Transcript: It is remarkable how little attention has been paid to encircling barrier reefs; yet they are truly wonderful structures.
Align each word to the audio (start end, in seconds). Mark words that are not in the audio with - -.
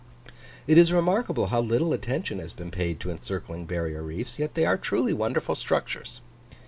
It 0.65 0.79
is 0.79 0.91
remarkable 0.91 1.49
how 1.53 1.61
little 1.61 1.93
attention 1.93 2.39
has 2.39 2.53
been 2.53 2.71
paid 2.71 2.99
to 3.01 3.11
encircling 3.11 3.67
barrier 3.67 4.01
reefs; 4.01 4.39
yet 4.39 4.55
they 4.55 4.65
are 4.65 4.75
truly 4.75 5.13
wonderful 5.13 5.53
structures. 5.53 6.21